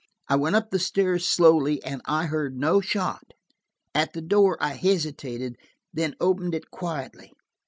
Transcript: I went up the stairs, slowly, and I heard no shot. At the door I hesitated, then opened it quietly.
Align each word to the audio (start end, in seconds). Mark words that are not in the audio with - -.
I 0.27 0.35
went 0.35 0.55
up 0.55 0.71
the 0.71 0.79
stairs, 0.79 1.27
slowly, 1.27 1.79
and 1.83 2.01
I 2.05 2.25
heard 2.25 2.57
no 2.57 2.81
shot. 2.81 3.21
At 3.93 4.13
the 4.13 4.21
door 4.23 4.57
I 4.59 4.73
hesitated, 4.73 5.57
then 5.93 6.15
opened 6.19 6.55
it 6.55 6.71
quietly. 6.71 7.31